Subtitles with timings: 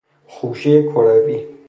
[0.27, 1.47] خوشهی کروی